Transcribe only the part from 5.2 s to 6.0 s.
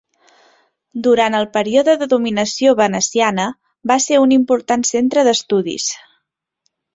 d'estudis.